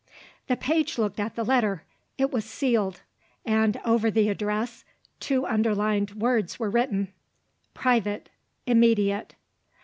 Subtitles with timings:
[0.47, 1.83] The page looked at the letter.
[2.17, 3.03] It was sealed;
[3.45, 4.83] and, over the address,
[5.19, 7.09] two underlined words were written:
[7.75, 8.27] "Private.
[8.65, 9.35] Immediate."